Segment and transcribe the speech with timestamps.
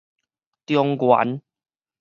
[0.65, 1.39] 中原